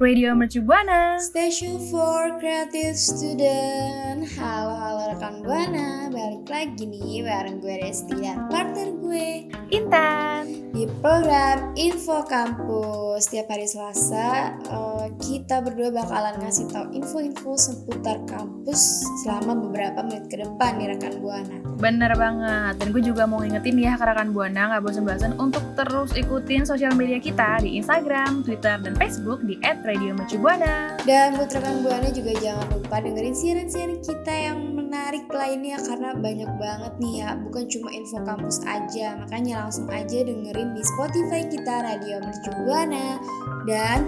Radio 0.00 0.32
Mercu 0.32 0.64
Buana. 0.64 1.20
Station 1.20 1.76
for 1.92 2.40
Creative 2.40 2.96
Student 2.96 4.24
Halo 4.40 4.72
halo 4.72 5.02
rekan 5.12 5.44
Buana 5.44 6.08
Balik 6.08 6.48
lagi 6.48 6.88
nih 6.88 7.20
bareng 7.20 7.60
gue 7.60 7.76
Resti 7.76 8.16
dan 8.24 8.48
partner 8.48 8.88
gue 9.04 9.52
Intan. 9.68 10.72
Di 10.72 10.88
program 11.04 11.76
Info 11.76 12.24
Kampus 12.24 13.28
Setiap 13.28 13.52
hari 13.52 13.68
Selasa 13.68 14.56
eh, 14.64 15.06
Kita 15.20 15.60
berdua 15.60 15.92
bakalan 15.92 16.40
ngasih 16.40 16.72
tahu 16.72 16.86
info-info 16.96 17.52
seputar 17.60 18.16
kampus 18.24 19.04
Selama 19.20 19.60
beberapa 19.60 20.00
menit 20.08 20.32
ke 20.32 20.40
depan 20.40 20.80
nih 20.80 20.96
rekan 20.96 21.20
Buana 21.20 21.62
Bener 21.82 22.14
banget. 22.14 22.78
Dan 22.78 22.94
gue 22.94 23.02
juga 23.02 23.26
mau 23.26 23.42
ngingetin 23.42 23.74
ya 23.74 23.98
ke 23.98 24.06
rekan 24.06 24.30
Buana 24.30 24.70
nggak 24.70 24.86
bosan-bosan 24.86 25.34
untuk 25.34 25.66
terus 25.74 26.14
ikutin 26.14 26.62
sosial 26.62 26.94
media 26.94 27.18
kita 27.18 27.58
di 27.58 27.74
Instagram, 27.74 28.46
Twitter, 28.46 28.78
dan 28.78 28.94
Facebook 28.94 29.42
di 29.42 29.58
@radiomercubuana. 29.92 30.96
Dan 31.04 31.36
buat 31.36 31.52
rekan 31.52 31.84
Buana 31.84 32.08
juga 32.08 32.32
jangan 32.40 32.66
lupa 32.72 32.96
dengerin 33.04 33.36
siaran-siaran 33.36 34.00
kita 34.00 34.32
yang 34.32 34.58
menarik 34.72 35.28
lainnya 35.28 35.76
karena 35.84 36.16
banyak 36.16 36.50
banget 36.56 36.92
nih 36.96 37.14
ya, 37.20 37.28
bukan 37.36 37.64
cuma 37.68 37.88
info 37.92 38.18
kampus 38.24 38.64
aja. 38.64 39.20
Makanya 39.20 39.68
langsung 39.68 39.88
aja 39.92 40.18
dengerin 40.24 40.72
di 40.72 40.82
Spotify 40.84 41.44
kita 41.44 41.74
Radio 41.84 42.24
Mercu 42.24 42.50
Buana. 42.64 43.20
Dan 43.68 43.98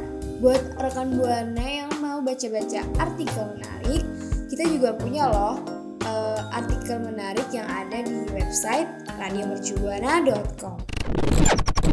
buat 0.41 0.63
rekan 0.81 1.21
Buana 1.21 1.65
yang 1.65 1.91
mau 2.01 2.25
baca-baca 2.25 2.81
artikel 2.97 3.45
menarik, 3.57 4.03
kita 4.49 4.65
juga 4.69 4.97
punya 4.97 5.29
loh 5.29 5.61
eh, 6.05 6.41
artikel 6.53 7.01
menarik 7.01 7.49
yang 7.53 7.69
ada 7.69 8.01
di 8.05 8.25
website 8.33 8.89
radiomercubuana.com. 9.21 10.94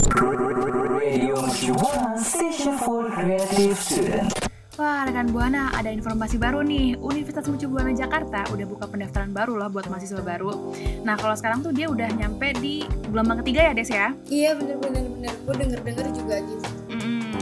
Radio 0.02 1.38
Buana 1.78 2.18
Station 2.18 2.74
for 2.82 3.06
Creative 3.14 3.78
Student. 3.78 4.34
Wah, 4.82 5.06
rekan 5.06 5.30
Buana, 5.30 5.70
ada 5.78 5.94
informasi 5.94 6.42
baru 6.42 6.66
nih. 6.66 6.98
Universitas 6.98 7.46
Mercu 7.46 7.70
Buana 7.70 7.94
Jakarta 7.94 8.50
udah 8.50 8.66
buka 8.66 8.90
pendaftaran 8.90 9.30
baru 9.30 9.62
loh 9.62 9.70
buat 9.70 9.86
mahasiswa 9.94 10.26
baru. 10.26 10.74
Nah, 11.06 11.14
kalau 11.22 11.38
sekarang 11.38 11.62
tuh 11.62 11.70
dia 11.70 11.86
udah 11.86 12.10
nyampe 12.18 12.50
di 12.58 12.82
gelombang 13.14 13.46
ketiga 13.46 13.70
ya, 13.70 13.72
Des 13.78 13.94
ya? 13.94 14.10
Iya 14.26 14.58
bener-bener 14.58 15.06
bener, 15.06 15.34
gue 15.38 15.56
denger-denger 15.70 16.06
juga 16.18 16.36
gitu. 16.50 16.66
Mm-mm. 16.98 17.38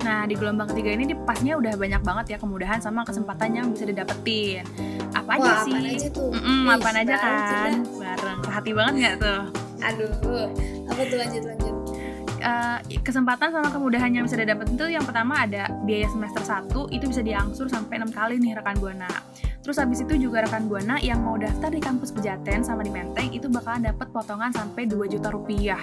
Nah, 0.00 0.24
di 0.24 0.34
gelombang 0.40 0.72
ketiga 0.72 0.96
ini 0.96 1.12
pasnya 1.12 1.60
udah 1.60 1.76
banyak 1.76 2.00
banget 2.00 2.26
ya 2.32 2.38
kemudahan 2.40 2.80
sama 2.80 3.04
kesempatan 3.04 3.60
yang 3.60 3.66
bisa 3.76 3.84
didapetin. 3.84 4.64
Apa 5.12 5.36
aja 5.36 5.52
Wah, 5.52 5.60
sih? 5.68 5.76
apaan 5.76 5.92
aja 5.92 6.08
tuh? 6.08 6.32
Mm-mm, 6.32 6.60
Wih, 6.64 6.76
apaan 6.80 6.96
aja 6.96 7.14
kan? 7.20 7.72
Bareng. 7.92 8.38
Sehati 8.40 8.70
banget 8.72 8.94
nggak 8.96 9.16
tuh? 9.20 9.40
Aduh, 9.80 10.12
apa 10.88 11.00
tuh 11.08 11.16
lanjut 11.20 11.44
Eh, 12.40 12.78
kesempatan 13.04 13.52
sama 13.52 13.68
kemudahan 13.68 14.16
yang 14.16 14.24
bisa 14.24 14.40
didapetin 14.40 14.80
tuh 14.80 14.88
yang 14.88 15.04
pertama 15.04 15.44
ada 15.44 15.68
biaya 15.84 16.08
semester 16.08 16.40
1 16.40 16.88
itu 16.88 17.04
bisa 17.04 17.20
diangsur 17.20 17.68
sampai 17.68 18.00
6 18.00 18.08
kali 18.08 18.40
nih 18.40 18.56
rekan 18.56 18.80
Buana. 18.80 19.12
Terus 19.60 19.76
habis 19.76 20.00
itu 20.00 20.16
juga 20.16 20.48
rekan 20.48 20.64
Buana 20.64 20.96
yang 21.04 21.20
mau 21.20 21.36
daftar 21.36 21.68
di 21.68 21.84
kampus 21.84 22.16
Pejaten 22.16 22.64
sama 22.64 22.80
di 22.80 22.88
Menteng 22.88 23.28
itu 23.36 23.44
bakalan 23.52 23.92
dapat 23.92 24.08
potongan 24.08 24.48
sampai 24.56 24.88
2 24.88 25.04
juta 25.12 25.28
rupiah. 25.28 25.80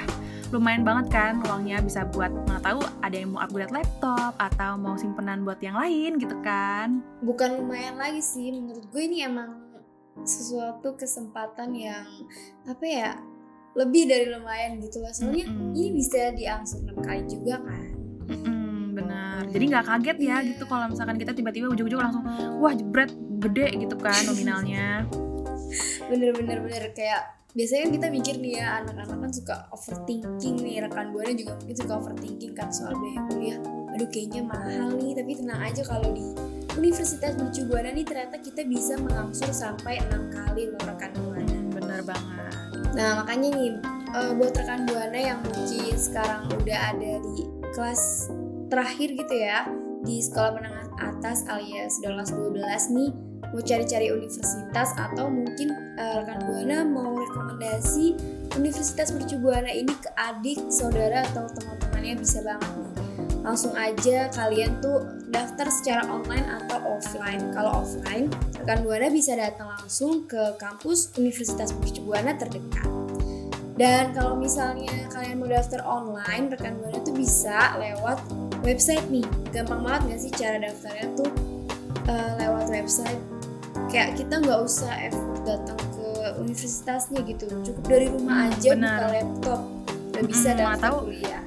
Lumayan 0.50 0.82
banget 0.82 1.14
kan 1.14 1.46
uangnya 1.46 1.78
bisa 1.86 2.10
buat 2.10 2.34
nggak 2.34 2.66
tahu 2.66 2.82
ada 3.06 3.16
yang 3.16 3.38
mau 3.38 3.46
upgrade 3.46 3.70
laptop 3.70 4.34
atau 4.42 4.82
mau 4.82 4.98
simpenan 4.98 5.46
buat 5.46 5.62
yang 5.62 5.78
lain 5.78 6.18
gitu 6.18 6.42
kan. 6.42 7.06
Bukan 7.22 7.62
lumayan 7.62 8.02
lagi 8.02 8.26
sih, 8.26 8.50
menurut 8.50 8.90
gue 8.90 9.04
ini 9.06 9.22
emang 9.22 9.62
sesuatu 10.26 10.98
kesempatan 10.98 11.78
yang 11.78 12.10
apa 12.66 12.86
ya 12.90 13.14
lebih 13.78 14.04
dari 14.10 14.26
lumayan 14.28 14.82
gitu 14.82 14.98
loh. 15.00 15.14
Soalnya 15.14 15.46
Mm-mm. 15.46 15.78
ini 15.78 15.90
bisa 15.94 16.34
diangsur 16.34 16.82
6 16.82 16.98
kali 16.98 17.22
juga 17.30 17.62
kan. 17.62 17.86
Benar. 18.98 19.46
Jadi 19.54 19.64
nggak 19.70 19.86
kaget 19.86 20.18
ya 20.18 20.26
Iya. 20.42 20.48
gitu 20.50 20.64
kalau 20.66 20.90
misalkan 20.90 21.16
kita 21.22 21.32
tiba-tiba 21.38 21.70
ujung-ujung 21.70 22.02
langsung 22.02 22.26
wah 22.58 22.74
jebret 22.74 23.14
gede 23.38 23.68
gitu 23.78 23.96
kan 24.02 24.18
nominalnya. 24.26 25.06
Bener-bener 26.10 26.58
bener 26.66 26.84
kayak 26.98 27.38
biasanya 27.54 27.90
kan 27.90 27.92
kita 27.98 28.08
mikir 28.14 28.36
nih 28.38 28.54
ya 28.62 28.86
anak-anak 28.86 29.18
kan 29.18 29.32
suka 29.34 29.56
overthinking 29.74 30.62
nih 30.62 30.78
rekan 30.86 31.10
buana 31.10 31.34
juga 31.34 31.58
mungkin 31.58 31.74
suka 31.74 31.94
overthinking 31.98 32.54
kan 32.54 32.70
soal 32.70 32.94
biaya 32.94 33.22
kuliah 33.34 33.58
aduh 33.98 34.08
kayaknya 34.14 34.42
mahal 34.46 34.94
nih 34.94 35.18
tapi 35.18 35.32
tenang 35.42 35.62
aja 35.66 35.82
kalau 35.82 36.06
di 36.14 36.38
Universitas 36.78 37.34
Mercu 37.34 37.66
Buana 37.66 37.90
nih 37.90 38.06
ternyata 38.06 38.38
kita 38.38 38.62
bisa 38.62 38.94
mengangsur 39.02 39.50
sampai 39.50 39.98
enam 40.06 40.30
kali 40.30 40.70
loh 40.70 40.82
rekan 40.86 41.10
buana 41.18 41.58
Bener 41.74 42.02
banget. 42.06 42.47
Nah 42.98 43.22
makanya 43.22 43.54
nih 43.54 43.72
eh, 44.18 44.32
buat 44.34 44.58
rekan 44.58 44.90
buana 44.90 45.20
yang 45.20 45.40
mungkin 45.46 45.94
sekarang 45.94 46.50
udah 46.50 46.80
ada 46.98 47.12
di 47.22 47.46
kelas 47.78 48.34
terakhir 48.74 49.14
gitu 49.14 49.36
ya 49.38 49.70
di 50.02 50.18
sekolah 50.18 50.58
menengah 50.58 50.88
atas 50.98 51.46
alias 51.46 52.02
udah 52.02 52.18
kelas 52.18 52.32
12 52.34 52.98
nih 52.98 53.12
mau 53.48 53.64
cari-cari 53.64 54.12
universitas 54.12 54.90
atau 54.98 55.30
mungkin 55.30 55.72
eh, 55.96 56.14
rekan 56.20 56.42
buana 56.50 56.84
mau 56.84 57.14
rekomendasi 57.16 58.18
Universitas 58.58 59.14
Mercu 59.14 59.38
Buana 59.38 59.70
ini 59.70 59.94
ke 59.94 60.10
adik, 60.18 60.74
saudara 60.74 61.22
atau 61.30 61.46
teman-temannya 61.54 62.18
bisa 62.18 62.42
banget 62.42 62.72
nih. 62.74 62.92
Langsung 63.46 63.74
aja 63.78 64.34
kalian 64.34 64.82
tuh 64.82 65.06
daftar 65.30 65.70
secara 65.70 66.04
online 66.10 66.48
atau 66.48 66.98
offline. 66.98 67.54
Kalau 67.54 67.86
offline, 67.86 68.34
rekan 68.68 68.84
Buana 68.84 69.08
bisa 69.08 69.32
datang 69.32 69.72
langsung 69.80 70.28
ke 70.28 70.60
kampus 70.60 71.16
Universitas 71.16 71.72
Buana 72.04 72.36
terdekat. 72.36 72.84
Dan 73.80 74.12
kalau 74.12 74.36
misalnya 74.36 75.08
kalian 75.08 75.40
mau 75.40 75.48
daftar 75.48 75.88
online, 75.88 76.52
rekan 76.52 76.76
Buana 76.76 77.00
tuh 77.00 77.16
bisa 77.16 77.80
lewat 77.80 78.20
website 78.68 79.08
nih. 79.08 79.24
Gampang 79.56 79.88
banget 79.88 80.02
gak 80.12 80.20
sih 80.20 80.32
cara 80.36 80.60
daftarnya 80.60 81.08
tuh 81.16 81.32
eh, 82.12 82.32
lewat 82.44 82.68
website. 82.68 83.22
Kayak 83.88 84.20
kita 84.20 84.44
nggak 84.44 84.60
usah 84.60 84.92
effort 85.00 85.40
datang 85.48 85.80
ke 85.96 86.08
universitasnya 86.36 87.24
gitu. 87.24 87.48
Cukup 87.48 87.88
dari 87.88 88.12
rumah 88.12 88.52
aja 88.52 88.76
benar. 88.76 89.00
buka 89.00 89.08
laptop 89.16 89.62
udah 90.12 90.24
bisa 90.28 90.50
Mm, 90.52 90.60
daftar 90.60 90.76
atau- 90.92 91.04
kuliah. 91.08 91.44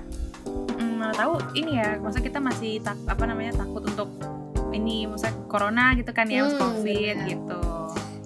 Mm, 0.81 0.92
mana 0.97 1.12
tahu 1.12 1.32
ini 1.52 1.84
ya, 1.84 2.00
masa 2.00 2.25
kita 2.25 2.41
masih 2.41 2.81
tak 2.81 2.97
apa 3.04 3.28
namanya 3.28 3.60
takut 3.60 3.84
untuk 3.84 4.08
ini, 4.72 5.04
masa 5.04 5.28
corona 5.47 5.92
gitu 5.94 6.10
kan 6.10 6.26
ya, 6.26 6.42
Hmm, 6.44 6.56
covid 6.56 7.16
benar. 7.16 7.28
gitu. 7.28 7.60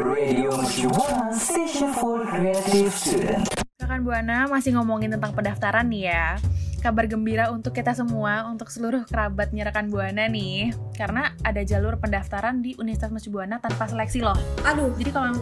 Radio 0.00 0.48
Mercu 0.54 0.88
Buana 0.88 1.28
Station 1.30 1.90
for 1.92 2.24
Creative 2.24 2.88
Student. 2.88 3.44
Rekan 3.76 4.00
Buana 4.00 4.46
masih 4.46 4.74
ngomongin 4.74 5.10
tentang 5.10 5.32
pendaftaran 5.32 5.86
nih 5.86 6.08
ya. 6.08 6.26
Kabar 6.80 7.04
gembira 7.04 7.52
untuk 7.52 7.76
kita 7.76 7.92
semua, 7.92 8.48
untuk 8.48 8.72
seluruh 8.72 9.04
kerabatnya 9.04 9.68
rekan 9.68 9.92
Buana 9.92 10.24
nih. 10.26 10.72
Karena 10.96 11.36
ada 11.44 11.60
jalur 11.60 12.00
pendaftaran 12.00 12.64
di 12.64 12.72
Universitas 12.80 13.12
Mercu 13.12 13.28
Buana 13.28 13.60
tanpa 13.60 13.84
seleksi 13.84 14.24
loh. 14.24 14.36
Aduh, 14.64 14.88
Jadi 14.96 15.12
kalau 15.12 15.36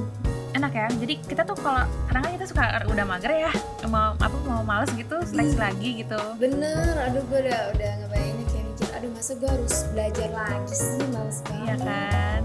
enak 0.50 0.72
ya. 0.74 0.86
Jadi 0.90 1.14
kita 1.22 1.46
tuh 1.46 1.54
kalau 1.54 1.86
kadang 2.10 2.26
kan 2.26 2.32
kita 2.34 2.46
suka 2.48 2.64
udah 2.90 3.04
mager 3.06 3.30
ya, 3.38 3.52
mau 3.86 4.18
apa 4.18 4.36
mau 4.50 4.66
males 4.66 4.90
gitu, 4.98 5.14
seleksi 5.22 5.54
lagi 5.54 6.02
gitu. 6.02 6.18
bener. 6.42 6.98
Aduh, 7.06 7.22
gue 7.30 7.38
udah 7.46 7.60
udah 7.78 7.90
ngebayanginnya 8.02 8.46
kayak 8.50 8.64
mikir, 8.66 8.88
aduh 8.98 9.10
masa 9.14 9.32
gue 9.38 9.46
harus 9.46 9.74
belajar 9.94 10.28
lagi 10.34 10.74
sih, 10.74 11.06
males 11.14 11.38
Iya 11.54 11.74
banget. 11.78 11.78
kan? 11.86 12.40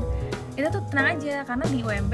Itu 0.54 0.68
tuh 0.70 0.84
tenang 0.94 1.08
aja 1.18 1.36
karena 1.42 1.66
di 1.66 1.80
UMB 1.82 2.14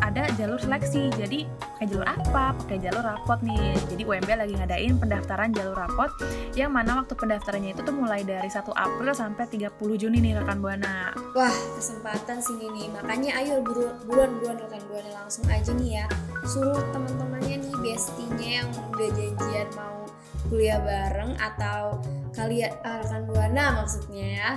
ada 0.00 0.26
jalur 0.34 0.58
seleksi. 0.58 1.12
Jadi 1.14 1.46
pakai 1.46 1.86
jalur 1.90 2.06
apa? 2.08 2.56
Pakai 2.64 2.78
jalur 2.80 3.02
rapot 3.04 3.38
nih. 3.44 3.76
Jadi 3.90 4.02
UMB 4.02 4.30
lagi 4.34 4.54
ngadain 4.56 4.94
pendaftaran 4.98 5.50
jalur 5.54 5.76
rapot 5.76 6.10
yang 6.58 6.74
mana 6.74 7.02
waktu 7.02 7.14
pendaftarannya 7.14 7.76
itu 7.76 7.82
tuh 7.84 7.94
mulai 7.94 8.22
dari 8.26 8.48
1 8.48 8.64
April 8.74 9.12
sampai 9.14 9.44
30 9.46 9.74
Juni 10.00 10.18
nih 10.18 10.40
rekan 10.40 10.58
Buana. 10.58 11.12
Wah, 11.36 11.54
kesempatan 11.76 12.40
sini 12.40 12.70
nih. 12.72 12.86
Makanya 12.90 13.30
ayo 13.42 13.62
buru- 13.62 13.98
buruan-buruan 14.06 14.58
rekan 14.58 14.82
buana 14.90 15.10
langsung 15.22 15.44
aja 15.50 15.70
nih 15.74 16.02
ya. 16.02 16.06
Suruh 16.46 16.80
teman-temannya 16.90 17.62
nih, 17.62 17.74
bestinya 17.82 18.48
yang 18.62 18.68
udah 18.94 19.10
janjian 19.12 19.68
mau 19.76 20.06
kuliah 20.48 20.80
bareng 20.82 21.34
atau 21.40 21.98
kalian 22.36 22.72
ah, 22.84 23.00
rekan 23.00 23.22
buana 23.24 23.64
maksudnya 23.80 24.26
ya 24.38 24.50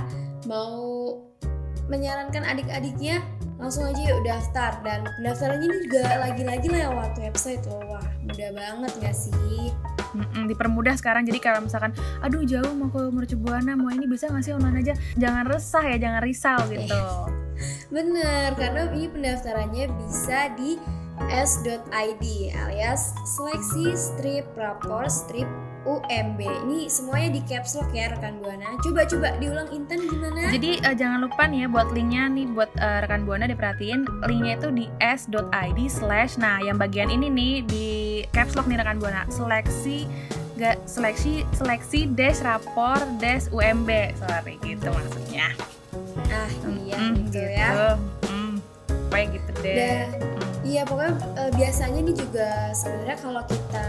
mau 0.50 1.16
menyarankan 1.88 2.44
adik-adiknya 2.44 3.24
langsung 3.58 3.90
aja 3.90 4.02
yuk 4.02 4.22
daftar. 4.24 4.78
Dan 4.86 5.08
pendaftarannya 5.20 5.68
ini 5.68 5.78
juga 5.90 6.04
lagi-lagi 6.22 6.68
lewat 6.70 7.12
website 7.18 7.64
loh 7.68 7.84
wah 7.90 8.06
mudah 8.24 8.50
banget 8.54 8.92
gak 9.02 9.16
sih? 9.16 9.74
Mm-mm, 10.16 10.48
dipermudah 10.48 10.96
sekarang. 10.96 11.28
Jadi 11.28 11.40
kalau 11.42 11.66
misalkan 11.66 11.92
aduh 12.24 12.46
jauh 12.48 12.74
mau 12.74 12.88
ke 12.90 13.02
Mercubuana 13.12 13.76
mau 13.76 13.92
ini 13.92 14.08
bisa 14.08 14.32
nggak 14.32 14.44
sih 14.46 14.54
online 14.56 14.78
aja? 14.86 14.94
Jangan 15.20 15.44
resah 15.50 15.84
ya 15.84 15.98
jangan 16.00 16.22
risau 16.24 16.60
gitu. 16.72 17.02
Bener 17.90 18.54
karena 18.56 18.88
ini 18.94 19.08
pendaftarannya 19.10 19.86
bisa 20.06 20.54
di 20.56 20.78
s.id 21.34 22.24
alias 22.54 23.02
seleksi 23.26 23.98
strip 23.98 24.46
rapor 24.54 25.10
strip 25.10 25.50
UMB 25.88 26.40
ini 26.68 26.92
semuanya 26.92 27.32
di 27.32 27.42
caps 27.42 27.74
lock 27.74 27.90
ya 27.90 28.12
rekan 28.12 28.44
buana. 28.44 28.76
Coba 28.84 29.08
coba 29.08 29.32
diulang 29.40 29.72
Intan 29.72 30.04
gimana? 30.04 30.52
Jadi 30.52 30.84
eh, 30.84 30.92
jangan 30.94 31.24
lupa 31.24 31.48
nih 31.48 31.64
ya 31.64 31.68
buat 31.72 31.88
linknya 31.96 32.28
nih 32.28 32.46
buat 32.52 32.68
eh, 32.76 33.00
rekan 33.02 33.24
buana 33.24 33.48
diperhatiin. 33.48 34.04
Linknya 34.28 34.54
itu 34.60 34.70
di 34.70 34.86
s.id 35.00 35.80
slash 35.88 36.36
nah 36.36 36.60
yang 36.60 36.76
bagian 36.76 37.08
ini 37.08 37.32
nih 37.32 37.54
di 37.64 37.88
caps 38.30 38.54
lock 38.54 38.68
nih 38.68 38.78
rekan 38.78 39.00
buana. 39.00 39.24
Seleksi 39.32 40.04
gak 40.58 40.84
seleksi 40.84 41.46
seleksi 41.54 42.10
dash 42.12 42.42
rapor 42.42 42.98
dash 43.18 43.48
UMB 43.50 43.88
sorry 44.18 44.60
gitu 44.60 44.92
maksudnya. 44.92 45.54
Ah 46.28 46.50
iya 46.84 46.98
Mm, 46.98 47.14
gitu 47.24 47.40
ya. 47.40 47.70
Mm, 48.28 48.54
kayak 49.08 49.28
gitu 49.38 49.52
deh. 49.62 49.78
Mm. 49.78 50.36
iya 50.66 50.82
pokoknya 50.84 51.14
eh, 51.38 51.52
biasanya 51.56 52.00
nih 52.04 52.16
juga 52.18 52.50
sebenarnya 52.74 53.18
kalau 53.22 53.42
kita 53.48 53.88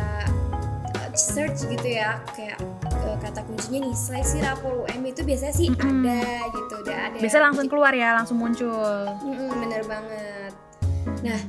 search 1.18 1.66
gitu 1.66 1.88
ya 1.98 2.22
kayak 2.32 2.62
eh, 2.86 3.16
kata 3.18 3.42
kuncinya 3.42 3.90
nih 3.90 3.94
seleksi 3.94 4.38
rapor 4.40 4.86
UM 4.86 5.02
itu 5.02 5.20
biasanya 5.26 5.54
sih 5.54 5.68
Mm-mm. 5.74 6.06
ada 6.06 6.22
gitu 6.54 6.74
udah 6.86 6.96
ada. 7.10 7.18
Bisa 7.18 7.38
langsung 7.42 7.66
keluar 7.66 7.92
ya 7.92 8.14
langsung 8.14 8.38
muncul. 8.38 9.02
Mm-mm, 9.26 9.50
bener 9.58 9.82
banget. 9.84 10.52
Nah 11.26 11.40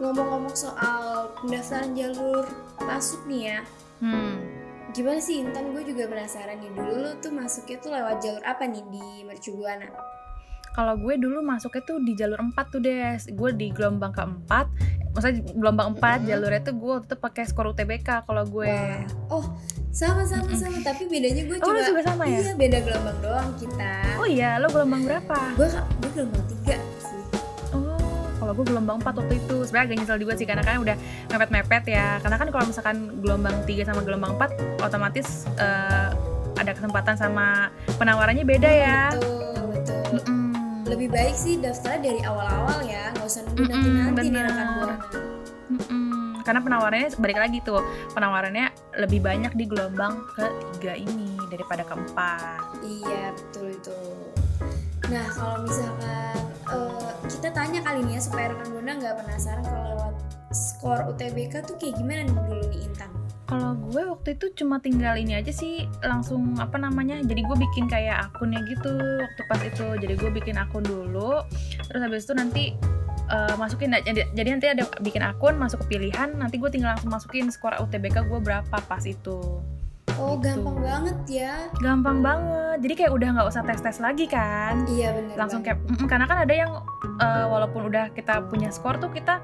ngomong-ngomong 0.00 0.56
soal 0.56 1.36
pendaftaran 1.44 1.92
jalur 1.92 2.48
masuk 2.80 3.20
nih 3.28 3.54
ya. 3.54 3.60
Hmm. 4.00 4.40
gimana 4.90 5.22
sih 5.22 5.38
Intan? 5.38 5.70
Gue 5.70 5.86
juga 5.86 6.10
penasaran 6.10 6.58
nih. 6.58 6.72
Dulu 6.74 6.94
lu 6.98 7.10
tuh 7.22 7.30
masuknya 7.30 7.78
tuh 7.78 7.94
lewat 7.94 8.16
jalur 8.24 8.42
apa 8.42 8.66
nih 8.66 8.82
di 8.90 9.22
Mercubuana 9.22 9.86
kalau 10.80 10.96
gue 10.96 11.14
dulu 11.20 11.44
masuknya 11.44 11.84
tuh 11.84 12.00
di 12.00 12.16
jalur 12.16 12.40
4 12.40 12.56
tuh 12.66 12.80
des. 12.80 13.20
Gue 13.28 13.52
di 13.52 13.68
gelombang 13.68 14.16
keempat. 14.16 14.64
Maksudnya 15.12 15.44
gelombang 15.52 15.92
4 15.92 16.24
Mhm. 16.24 16.26
jalurnya 16.26 16.60
tuh 16.64 16.74
gue 16.74 16.94
tuh 17.04 17.18
pakai 17.20 17.44
skor 17.44 17.68
UTBK 17.68 18.24
kalau 18.24 18.48
gue. 18.48 18.72
Oh 19.28 19.44
sama 19.92 20.24
sama 20.24 20.48
Mm-mm. 20.48 20.56
sama. 20.56 20.78
Tapi 20.80 21.04
bedanya 21.04 21.44
gue 21.44 21.56
oh 21.60 21.68
lu 21.68 21.80
juga 21.84 22.00
sama 22.00 22.24
ya? 22.24 22.40
Iya 22.40 22.52
beda 22.56 22.78
gelombang 22.80 23.18
doang 23.20 23.50
kita. 23.60 23.92
Oh 24.16 24.24
iya 24.24 24.56
lo 24.56 24.72
gelombang 24.72 25.04
berapa? 25.04 25.36
Gue 25.52 25.68
gue 25.68 26.10
gelombang 26.16 26.44
tiga 26.48 26.76
sih. 26.96 27.20
Oh 27.76 28.00
kalau 28.40 28.52
gue 28.56 28.64
gelombang 28.64 28.96
4 28.98 29.20
waktu 29.20 29.34
itu. 29.36 29.56
Sebenarnya 29.60 29.84
agak 29.84 29.96
nyesel 30.00 30.16
juga 30.16 30.32
sih 30.32 30.46
karena 30.48 30.64
kan 30.64 30.80
udah 30.80 30.96
mepet-mepet 31.28 31.84
ya. 31.86 32.16
Karena 32.18 32.36
kan 32.40 32.48
kalau 32.48 32.64
misalkan 32.64 32.96
gelombang 33.20 33.56
3 33.62 33.84
sama 33.84 34.00
gelombang 34.00 34.32
4 34.34 34.48
otomatis 34.80 35.44
eh, 35.60 36.08
ada 36.56 36.72
kesempatan 36.72 37.20
sama 37.20 37.68
penawarannya 38.00 38.48
beda 38.48 38.70
ya. 38.70 39.00
Betul 39.12 39.68
betul. 39.68 40.00
Mm-mm. 40.16 40.49
Lebih 40.90 41.08
baik 41.08 41.38
sih 41.38 41.54
daftar 41.62 42.02
dari 42.02 42.20
awal-awal 42.26 42.82
ya. 42.82 43.14
Nggak 43.14 43.26
usah 43.30 43.42
nunggu 43.46 43.64
nanti 43.70 43.88
nanti 43.88 44.26
nih 44.26 44.42
rekan 44.42 44.66
buana. 44.74 44.96
Karena 46.40 46.60
penawarannya 46.66 47.08
balik 47.22 47.38
lagi 47.38 47.58
tuh 47.62 47.78
penawarannya 48.10 48.66
lebih 48.98 49.22
banyak 49.22 49.52
di 49.54 49.64
gelombang 49.70 50.26
ketiga 50.34 50.98
ini 50.98 51.38
daripada 51.46 51.86
keempat. 51.86 52.82
iya 52.82 53.30
betul 53.30 53.70
itu. 53.70 53.98
Nah 55.06 55.26
kalau 55.30 55.62
misalkan 55.62 56.34
eh, 56.74 57.10
kita 57.30 57.48
tanya 57.54 57.80
kali 57.86 58.02
nih 58.02 58.18
ya 58.18 58.20
supaya 58.22 58.50
rekan 58.50 58.68
buana 58.74 58.92
nggak 58.98 59.14
penasaran 59.22 59.62
kalau 59.62 59.84
lewat 59.94 60.14
skor 60.50 61.06
UTBK 61.14 61.62
tuh 61.62 61.78
kayak 61.78 61.94
gimana 61.94 62.26
nih 62.26 62.34
dulu 62.34 62.64
nih 62.66 62.80
Intan 62.90 63.10
Kalau 63.50 63.74
gue 63.74 64.02
waktu 64.06 64.38
itu 64.38 64.62
cuma 64.62 64.78
tinggal 64.78 65.18
ini 65.18 65.34
aja 65.34 65.50
sih 65.50 65.90
langsung 66.06 66.54
apa 66.62 66.78
namanya. 66.78 67.18
Jadi 67.18 67.42
gue 67.42 67.56
bikin 67.58 67.90
kayak 67.90 68.30
akunnya 68.30 68.62
gitu 68.70 68.94
waktu 68.94 69.42
pas 69.50 69.60
itu. 69.66 69.86
Jadi 69.98 70.14
gue 70.14 70.30
bikin 70.30 70.54
akun 70.54 70.86
dulu. 70.86 71.42
Terus 71.90 71.98
habis 71.98 72.22
itu 72.30 72.34
nanti 72.38 72.64
eh, 73.26 73.54
masukin 73.58 73.90
jadi, 74.06 74.30
jadi 74.30 74.48
nanti 74.54 74.68
ada 74.70 74.86
bikin 75.02 75.26
akun 75.26 75.58
masuk 75.58 75.82
ke 75.86 75.98
pilihan 75.98 76.30
nanti 76.38 76.62
gue 76.62 76.70
tinggal 76.70 76.94
langsung 76.94 77.10
masukin 77.10 77.50
skor 77.50 77.74
UTBK 77.82 78.22
gue 78.30 78.38
berapa 78.38 78.76
pas 78.86 79.02
itu 79.02 79.58
oh 80.20 80.36
Gitu. 80.36 80.44
gampang 80.46 80.78
banget 80.78 81.18
ya. 81.26 81.54
Gampang 81.76 82.18
banget. 82.20 82.76
Jadi 82.80 82.94
kayak 82.94 83.12
udah 83.12 83.28
nggak 83.32 83.48
usah 83.48 83.62
tes 83.62 83.80
tes 83.80 83.96
lagi 83.98 84.24
kan? 84.24 84.84
Iya 84.86 85.08
bener 85.12 85.34
langsung 85.34 85.60
kayak 85.60 85.80
"Mm-mm," 85.82 86.06
karena 86.06 86.24
kan 86.24 86.38
ada 86.38 86.54
yang 86.54 86.72
eh, 87.18 87.46
walaupun 87.46 87.88
udah 87.88 88.12
kita 88.12 88.44
punya 88.46 88.68
skor 88.68 88.96
tuh 88.96 89.08
kita 89.08 89.40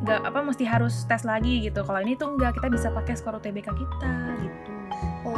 nggak 0.00 0.20
apa 0.24 0.38
mesti 0.40 0.64
harus 0.64 1.04
tes 1.04 1.22
lagi 1.22 1.60
gitu. 1.60 1.82
Kalau 1.82 2.00
ini 2.00 2.14
tuh 2.14 2.32
enggak 2.32 2.56
kita 2.56 2.66
bisa 2.68 2.88
pakai 2.88 3.14
skor 3.14 3.36
UTBK 3.36 3.68
kita 3.68 4.12
gitu. 4.38 4.70
Oh 5.22 5.36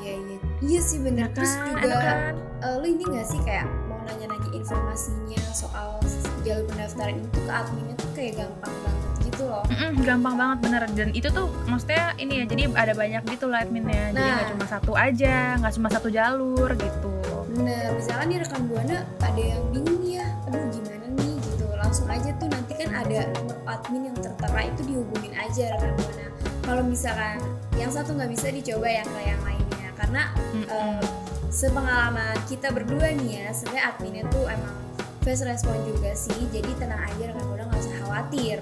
iya 0.00 0.14
iya. 0.16 0.38
Iya 0.58 0.80
sih 0.80 0.98
bener. 0.98 1.28
Ya 1.28 1.34
terus 1.34 1.52
kan? 1.54 1.66
juga 1.68 1.88
kan? 1.98 2.34
eh, 2.58 2.74
lu 2.78 2.86
ini 2.88 3.04
gak 3.06 3.26
sih 3.26 3.40
kayak 3.40 3.66
mau 3.86 4.00
nanya-nanya 4.02 4.50
informasinya 4.50 5.42
soal 5.52 6.00
jalur 6.40 6.64
pendaftaran 6.66 7.20
itu 7.20 7.38
ke 7.38 7.52
adminnya 7.52 7.94
tuh 7.94 8.10
kayak 8.12 8.32
gampang 8.36 8.74
banget 8.80 8.97
gitu 9.38 9.46
loh. 9.46 9.62
Mm-mm, 9.70 10.02
gampang 10.02 10.34
banget 10.34 10.58
bener. 10.66 10.82
Dan 10.98 11.08
itu 11.14 11.28
tuh 11.30 11.46
maksudnya 11.70 12.10
ini 12.18 12.42
ya 12.42 12.44
jadi 12.50 12.62
ada 12.74 12.92
banyak 12.92 13.22
gitu 13.30 13.46
lah 13.46 13.62
adminnya 13.62 14.10
jadi 14.10 14.18
Nah. 14.18 14.34
nggak 14.34 14.48
cuma 14.50 14.64
satu 14.66 14.92
aja 14.98 15.54
nggak 15.62 15.72
cuma 15.78 15.88
satu 15.94 16.08
jalur 16.10 16.70
gitu. 16.74 17.14
Bener 17.54 17.94
misalkan 17.94 18.26
nih 18.28 18.38
rekan 18.42 18.62
buana 18.66 18.96
ada 19.22 19.38
yang 19.38 19.62
bingung 19.70 20.02
ya 20.02 20.26
aduh 20.42 20.66
gimana 20.74 21.06
nih? 21.14 21.34
Gitu 21.38 21.64
langsung 21.70 22.10
aja 22.10 22.30
tuh 22.34 22.48
nanti 22.50 22.72
kan 22.74 22.90
ada 22.90 23.18
nomor 23.38 23.56
admin 23.64 24.10
yang 24.10 24.18
tertera 24.18 24.60
itu 24.66 24.80
dihubungin 24.82 25.32
aja 25.38 25.64
rekan 25.78 25.92
buana. 25.94 26.26
Kalau 26.66 26.82
misalkan 26.82 27.38
yang 27.78 27.94
satu 27.94 28.10
nggak 28.12 28.30
bisa 28.34 28.50
dicoba 28.50 28.90
yang 28.90 29.06
ke 29.06 29.20
yang 29.22 29.40
lainnya. 29.46 29.88
Karena 29.94 30.22
Mm-mm. 30.50 30.66
eh, 30.66 31.06
sepengalaman 31.48 32.36
kita 32.50 32.74
berdua 32.74 33.14
nih 33.14 33.46
ya 33.46 33.48
sebenarnya 33.54 33.84
adminnya 33.86 34.24
tuh 34.28 34.50
emang 34.50 34.74
fast 35.22 35.46
respon 35.46 35.78
juga 35.86 36.10
sih. 36.12 36.36
Jadi 36.50 36.70
tenang 36.76 37.00
aja 37.00 37.22
rekan 37.30 37.44
buana 37.46 37.64
nggak 37.66 37.80
usah 37.80 37.94
khawatir 38.02 38.56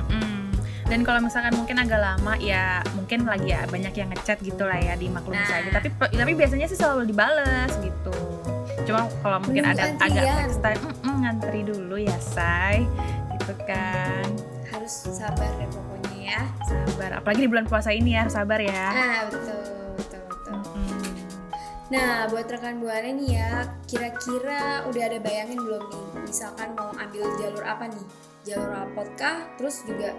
Mm-mm. 0.00 0.46
Dan 0.84 1.02
kalau 1.02 1.20
misalkan 1.20 1.52
mungkin 1.52 1.76
agak 1.76 1.98
lama 1.98 2.32
ya 2.38 2.80
mungkin 2.94 3.22
lagi 3.22 3.50
ya 3.50 3.66
banyak 3.66 3.92
yang 3.92 4.08
ngechat 4.08 4.40
gitu 4.40 4.62
lah 4.62 4.78
ya 4.78 4.94
di 4.94 5.06
maklum 5.06 5.34
Nah. 5.34 5.44
saja. 5.44 5.68
Tapi 5.70 5.88
tapi 5.92 6.32
biasanya 6.32 6.64
sih 6.64 6.74
selalu 6.74 7.04
dibales 7.06 7.72
gitu. 7.78 8.14
Cuma 8.84 9.04
kalau 9.18 9.36
mungkin 9.38 9.66
ada 9.66 9.92
agak 9.92 10.24
next 10.40 10.60
time 10.60 10.80
"Mm-mm, 10.80 11.14
ngantri 11.20 11.60
dulu 11.62 11.96
ya 11.98 12.16
say 12.18 12.88
gitu 13.34 13.52
kan. 13.62 14.24
harus 14.68 14.94
sabar 15.10 15.48
deh 15.54 15.64
pokoknya 15.66 16.12
ya 16.30 16.40
Sabar. 16.62 17.10
Apalagi 17.16 17.40
di 17.40 17.48
bulan 17.48 17.64
puasa 17.64 17.88
ini 17.90 18.12
ya 18.12 18.24
harus 18.24 18.32
sabar 18.32 18.56
ya. 18.58 18.86
nah 18.88 19.20
betul 19.26 19.56
Mm. 19.58 19.77
Nah, 21.88 22.28
buat 22.28 22.44
rekan 22.44 22.84
buana 22.84 23.08
nih 23.08 23.30
ya, 23.40 23.64
kira-kira 23.88 24.84
udah 24.84 25.02
ada 25.08 25.18
bayangin 25.24 25.56
belum 25.56 25.88
nih? 25.88 26.06
Misalkan 26.28 26.76
mau 26.76 26.92
ambil 26.92 27.24
jalur 27.40 27.64
apa 27.64 27.88
nih? 27.88 28.06
Jalur 28.44 28.68
rapot 28.68 29.08
kah? 29.16 29.48
Terus 29.56 29.88
juga 29.88 30.12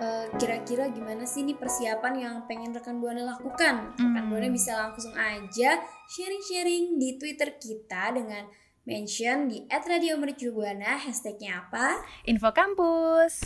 eh, 0.00 0.32
kira-kira 0.40 0.88
gimana 0.88 1.28
sih 1.28 1.44
nih 1.44 1.56
persiapan 1.56 2.14
yang 2.16 2.34
pengen 2.48 2.72
rekan 2.72 3.00
buana 3.00 3.20
lakukan? 3.36 3.96
Rekan 3.96 4.24
Hmm. 4.24 4.28
buana 4.28 4.48
bisa 4.48 4.72
langsung 4.76 5.12
aja 5.12 5.76
sharing-sharing 6.08 6.96
di 6.96 7.16
Twitter 7.20 7.56
kita 7.56 8.12
dengan 8.12 8.48
mention 8.84 9.48
di 9.48 9.64
@radiomercubuana 9.68 11.00
hashtagnya 11.04 11.68
apa? 11.68 12.00
Info 12.24 12.48
kampus. 12.48 13.44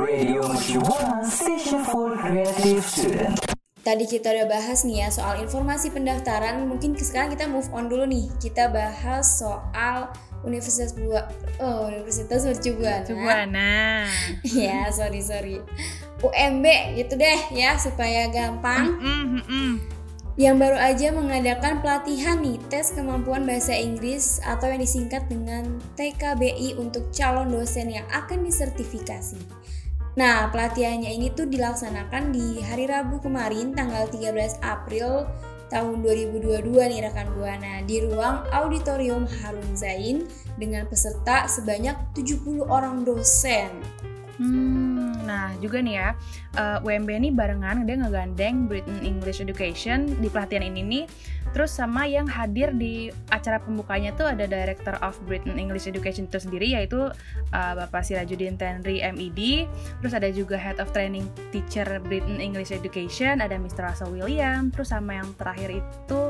Radio 0.00 0.40
Mercubuana 0.44 1.24
Station 1.24 1.80
for 1.84 2.12
Creative 2.16 2.84
Student. 2.84 3.49
Tadi 3.80 4.04
kita 4.04 4.28
udah 4.28 4.46
bahas 4.46 4.84
nih 4.84 5.04
ya 5.04 5.08
soal 5.08 5.40
informasi 5.40 5.88
pendaftaran. 5.88 6.68
Mungkin 6.68 6.92
sekarang 7.00 7.32
kita 7.32 7.48
move 7.48 7.68
on 7.72 7.88
dulu 7.88 8.04
nih. 8.04 8.28
Kita 8.36 8.68
bahas 8.68 9.40
soal 9.40 10.12
Universitas 10.44 10.92
Bua, 10.96 11.28
oh 11.60 11.88
Universitas 11.88 12.44
Mercubuana. 12.44 13.04
Cubuana. 13.08 13.72
ya 14.44 14.88
sorry 14.92 15.20
sorry. 15.24 15.60
UMB 16.20 16.64
gitu 17.00 17.16
deh 17.16 17.40
ya 17.56 17.80
supaya 17.80 18.28
gampang. 18.28 19.00
Mm, 19.00 19.24
mm, 19.24 19.42
mm. 19.48 19.74
Yang 20.40 20.56
baru 20.56 20.78
aja 20.80 21.08
mengadakan 21.12 21.84
pelatihan 21.84 22.40
nih 22.40 22.56
tes 22.72 22.96
kemampuan 22.96 23.44
bahasa 23.44 23.76
Inggris 23.76 24.40
atau 24.40 24.72
yang 24.72 24.80
disingkat 24.80 25.28
dengan 25.28 25.80
TKBI 26.00 26.80
untuk 26.80 27.12
calon 27.12 27.52
dosen 27.52 27.92
yang 27.92 28.08
akan 28.08 28.44
disertifikasi. 28.48 29.40
Nah, 30.18 30.50
pelatihannya 30.50 31.14
ini 31.14 31.30
tuh 31.30 31.46
dilaksanakan 31.46 32.34
di 32.34 32.58
hari 32.58 32.90
Rabu 32.90 33.22
kemarin 33.22 33.70
tanggal 33.78 34.10
13 34.10 34.58
April 34.58 35.30
tahun 35.70 36.02
2022 36.02 36.66
nih 36.66 37.00
rekan 37.06 37.30
Buana 37.30 37.78
di 37.86 38.02
ruang 38.02 38.42
auditorium 38.50 39.22
Harun 39.22 39.70
Zain 39.78 40.26
dengan 40.58 40.90
peserta 40.90 41.46
sebanyak 41.46 41.94
70 42.18 42.66
orang 42.66 43.06
dosen. 43.06 43.70
Hmm, 44.42 44.89
Nah, 45.30 45.54
juga 45.62 45.78
nih 45.78 45.94
ya, 45.94 46.08
uh, 46.58 46.82
eh, 46.82 46.98
UMB 46.98 47.08
ini 47.22 47.30
barengan 47.30 47.86
dia 47.86 47.94
ngegandeng 48.02 48.66
Britain 48.66 48.98
English 49.06 49.38
Education 49.38 50.10
di 50.18 50.26
pelatihan 50.26 50.66
ini 50.66 50.82
nih. 50.82 51.04
Terus 51.54 51.70
sama 51.70 52.06
yang 52.06 52.26
hadir 52.26 52.74
di 52.74 53.14
acara 53.30 53.62
pembukanya 53.62 54.10
tuh 54.14 54.26
ada 54.26 54.46
Director 54.46 54.98
of 55.02 55.14
Britain 55.30 55.54
English 55.58 55.86
Education 55.86 56.26
itu 56.26 56.42
sendiri 56.42 56.74
yaitu 56.74 57.10
uh, 57.54 57.72
Bapak 57.78 58.02
Sirajudin 58.02 58.58
Tenri 58.58 59.02
MED. 59.06 59.70
Terus 60.02 60.14
ada 60.18 60.26
juga 60.34 60.58
Head 60.58 60.82
of 60.82 60.90
Training 60.90 61.30
Teacher 61.54 61.86
Britain 62.02 62.42
English 62.42 62.74
Education, 62.74 63.38
ada 63.38 63.54
Mr. 63.54 63.86
Russell 63.86 64.10
William. 64.10 64.74
Terus 64.74 64.90
sama 64.90 65.22
yang 65.22 65.30
terakhir 65.38 65.78
itu 65.78 66.20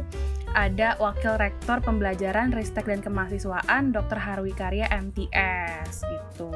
ada 0.54 0.98
Wakil 0.98 1.38
Rektor 1.38 1.78
Pembelajaran 1.82 2.50
Ristek 2.50 2.86
dan 2.90 3.00
Kemahasiswaan 3.00 3.94
Dr. 3.94 4.18
Harwi 4.18 4.50
Karya 4.54 4.90
MTS 4.90 6.02
gitu. 6.04 6.50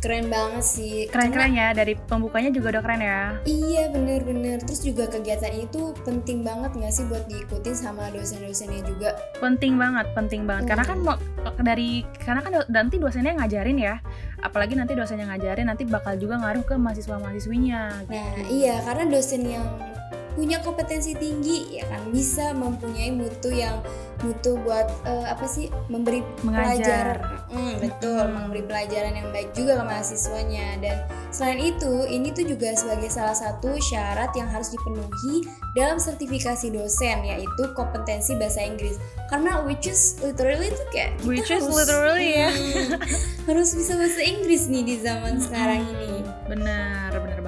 Keren 0.00 0.32
banget 0.32 0.64
sih. 0.64 0.96
Keren-keren 1.12 1.52
ya 1.52 1.76
dari 1.76 1.92
pembukanya 1.92 2.48
juga 2.48 2.76
udah 2.76 2.82
keren 2.82 3.02
ya. 3.04 3.36
Iya 3.44 3.92
bener-bener. 3.92 4.56
Terus 4.64 4.80
juga 4.80 5.04
kegiatan 5.12 5.52
itu 5.52 5.92
penting 6.08 6.40
banget 6.40 6.72
nggak 6.72 6.92
sih 6.92 7.04
buat 7.04 7.28
diikutin 7.28 7.76
sama 7.76 8.08
dosen-dosennya 8.08 8.80
juga? 8.88 9.12
Penting 9.36 9.76
banget, 9.76 10.08
penting 10.16 10.48
banget. 10.48 10.64
Hmm. 10.64 10.70
Karena 10.72 10.84
kan 10.88 10.98
mau 11.04 11.16
dari 11.60 12.00
karena 12.16 12.40
kan 12.40 12.52
nanti 12.72 12.96
dosennya 12.96 13.36
ngajarin 13.36 13.76
ya. 13.76 14.00
Apalagi 14.40 14.72
nanti 14.72 14.96
dosennya 14.96 15.28
ngajarin 15.36 15.68
nanti 15.68 15.84
bakal 15.84 16.16
juga 16.16 16.40
ngaruh 16.40 16.64
ke 16.64 16.74
mahasiswa-mahasiswinya. 16.80 18.08
Gitu. 18.08 18.16
Nah 18.16 18.32
iya 18.48 18.80
karena 18.88 19.04
dosen 19.12 19.44
yang 19.44 19.68
punya 20.40 20.64
kompetensi 20.64 21.12
tinggi 21.12 21.76
ya 21.76 21.84
kan? 21.84 22.08
Bisa 22.08 22.56
mempunyai 22.56 23.12
mutu 23.12 23.52
yang 23.52 23.84
mutu 24.24 24.56
buat 24.64 24.88
uh, 25.04 25.28
apa 25.28 25.44
sih? 25.44 25.68
Memberi 25.92 26.24
Mengajar. 26.40 27.20
pelajaran. 27.20 27.52
Hmm, 27.52 27.74
betul. 27.76 28.24
Hmm. 28.24 28.32
memberi 28.32 28.62
pelajaran 28.64 29.12
yang 29.20 29.28
baik 29.36 29.52
juga 29.52 29.76
ke 29.76 29.84
mahasiswanya. 29.84 30.80
Dan 30.80 30.96
selain 31.28 31.60
itu 31.60 32.08
ini 32.08 32.32
tuh 32.32 32.48
juga 32.48 32.72
sebagai 32.72 33.12
salah 33.12 33.36
satu 33.36 33.76
syarat 33.76 34.32
yang 34.32 34.48
harus 34.48 34.72
dipenuhi 34.72 35.44
dalam 35.76 36.00
sertifikasi 36.00 36.72
dosen 36.72 37.20
yaitu 37.20 37.62
kompetensi 37.76 38.32
bahasa 38.40 38.64
Inggris. 38.64 38.96
Karena 39.28 39.60
which 39.68 39.84
is 39.84 40.16
literally 40.24 40.72
itu 40.72 40.84
kayak 40.88 41.20
kita 41.20 41.28
which 41.28 41.48
harus, 41.52 41.68
is 41.68 41.76
literally 41.76 42.28
ya. 42.32 42.48
Hmm, 42.48 42.96
harus 43.44 43.76
bisa 43.76 43.92
bahasa 44.00 44.24
Inggris 44.24 44.72
nih 44.72 44.82
di 44.88 44.96
zaman 45.04 45.36
hmm, 45.36 45.44
sekarang 45.44 45.84
ini. 45.84 46.24
Benar 46.48 47.12
benar 47.12 47.39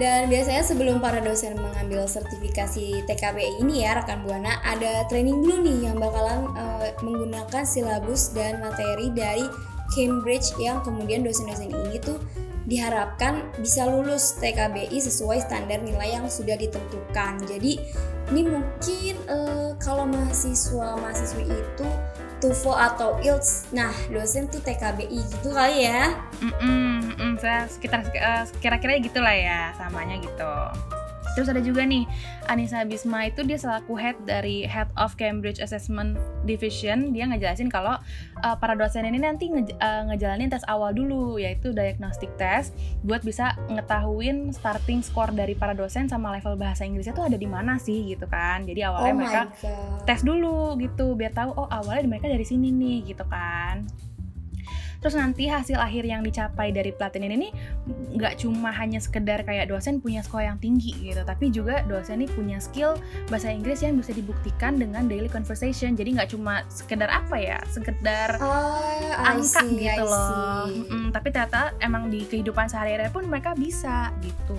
dan 0.00 0.32
biasanya 0.32 0.64
sebelum 0.64 0.96
para 0.96 1.20
dosen 1.20 1.60
mengambil 1.60 2.08
sertifikasi 2.08 3.04
TKB 3.04 3.60
ini 3.60 3.84
ya 3.84 4.00
rekan 4.00 4.24
Buana 4.24 4.56
ada 4.64 5.04
training 5.12 5.44
dulu 5.44 5.60
nih 5.60 5.92
yang 5.92 6.00
bakalan 6.00 6.48
uh, 6.56 6.88
menggunakan 7.04 7.68
silabus 7.68 8.32
dan 8.32 8.64
materi 8.64 9.12
dari 9.12 9.44
Cambridge 9.92 10.56
yang 10.56 10.80
kemudian 10.80 11.20
dosen-dosen 11.20 11.68
ini 11.68 12.00
tuh 12.00 12.16
diharapkan 12.64 13.52
bisa 13.60 13.84
lulus 13.84 14.40
TKBI 14.40 14.96
sesuai 14.96 15.44
standar 15.44 15.84
nilai 15.84 16.16
yang 16.16 16.30
sudah 16.30 16.54
ditentukan. 16.54 17.42
Jadi 17.44 17.76
ini 18.30 18.42
mungkin 18.46 19.14
uh, 19.26 19.74
kalau 19.82 20.06
mahasiswa 20.08 20.96
mahasiswi 20.96 21.44
itu 21.44 21.88
TOEFL 22.40 22.76
atau 22.76 23.08
IELTS. 23.20 23.70
Nah, 23.76 23.92
dosen 24.08 24.48
tuh 24.48 24.58
TKBI 24.64 25.20
gitu 25.20 25.52
kali 25.52 25.86
ya. 25.86 26.16
Mm 26.40 26.52
-mm, 26.56 26.96
mm, 27.20 27.32
saya 27.38 27.68
sekitar 27.68 28.02
uh, 28.08 28.44
kira-kira 28.58 28.98
gitulah 28.98 29.36
ya, 29.36 29.76
samanya 29.76 30.16
gitu. 30.18 30.52
Terus 31.38 31.48
ada 31.50 31.62
juga 31.62 31.86
nih 31.86 32.04
Anissa 32.50 32.82
Bisma 32.82 33.30
itu 33.30 33.46
dia 33.46 33.56
selaku 33.56 33.94
head 33.94 34.18
dari 34.26 34.66
Head 34.66 34.90
of 34.98 35.14
Cambridge 35.14 35.62
Assessment 35.62 36.18
Division 36.42 37.14
dia 37.14 37.28
ngejelasin 37.28 37.70
kalau 37.70 37.94
uh, 38.42 38.56
para 38.58 38.74
dosen 38.74 39.06
ini 39.06 39.22
nanti 39.22 39.46
nge, 39.46 39.76
uh, 39.78 40.10
ngejalanin 40.10 40.50
tes 40.50 40.66
awal 40.66 40.90
dulu 40.90 41.38
yaitu 41.38 41.70
diagnostic 41.70 42.32
test 42.34 42.74
buat 43.06 43.22
bisa 43.22 43.54
ngetahuin 43.70 44.50
starting 44.50 45.04
score 45.04 45.30
dari 45.30 45.54
para 45.54 45.76
dosen 45.76 46.10
sama 46.10 46.34
level 46.34 46.58
bahasa 46.58 46.82
Inggrisnya 46.82 47.14
tuh 47.14 47.30
ada 47.30 47.38
di 47.38 47.46
mana 47.46 47.78
sih 47.78 48.10
gitu 48.10 48.26
kan. 48.26 48.66
Jadi 48.66 48.80
awalnya 48.82 49.12
oh 49.14 49.18
mereka 49.18 49.42
tes 50.08 50.20
dulu 50.26 50.74
gitu 50.82 51.14
biar 51.14 51.30
tahu 51.30 51.54
oh 51.54 51.68
awalnya 51.70 52.10
mereka 52.10 52.26
dari 52.26 52.46
sini 52.46 52.74
nih 52.74 53.14
gitu 53.14 53.24
kan. 53.30 53.86
Terus 55.00 55.16
nanti 55.16 55.48
hasil 55.48 55.80
akhir 55.80 56.04
yang 56.04 56.20
dicapai 56.20 56.70
dari 56.76 56.92
pelatihan 56.92 57.32
ini 57.32 57.48
nggak 58.14 58.44
cuma 58.44 58.68
hanya 58.68 59.00
sekedar 59.00 59.42
kayak 59.48 59.72
dosen 59.72 59.98
punya 59.98 60.20
skor 60.20 60.44
yang 60.44 60.60
tinggi 60.60 60.92
gitu, 61.00 61.24
tapi 61.24 61.48
juga 61.48 61.80
dosen 61.88 62.20
ini 62.20 62.28
punya 62.28 62.60
skill 62.60 63.00
bahasa 63.32 63.48
Inggris 63.48 63.80
yang 63.80 63.96
bisa 63.96 64.12
dibuktikan 64.12 64.76
dengan 64.76 65.08
daily 65.08 65.32
conversation. 65.32 65.96
Jadi 65.96 66.20
nggak 66.20 66.36
cuma 66.36 66.68
sekedar 66.68 67.08
apa 67.08 67.36
ya, 67.40 67.58
sekedar 67.72 68.36
oh, 68.44 69.24
angka 69.24 69.64
see, 69.64 69.88
gitu 69.88 70.04
loh. 70.04 70.68
Mm, 70.68 71.08
tapi 71.16 71.32
ternyata 71.32 71.72
emang 71.80 72.12
di 72.12 72.28
kehidupan 72.28 72.68
sehari-hari 72.68 73.08
pun 73.08 73.24
mereka 73.24 73.56
bisa 73.56 74.12
gitu. 74.20 74.56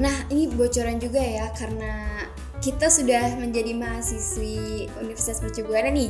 Nah 0.00 0.24
ini 0.32 0.48
bocoran 0.48 0.96
juga 1.00 1.20
ya 1.20 1.52
karena 1.52 2.24
kita 2.60 2.88
sudah 2.88 3.36
menjadi 3.36 3.76
mahasiswi 3.76 4.88
Universitas 5.04 5.44
Mercubuana 5.44 5.92
nih 5.92 6.08